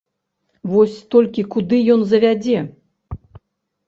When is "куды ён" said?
1.55-2.01